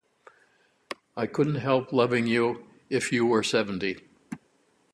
[1.15, 3.99] I couldn't help loving you if you were seventy!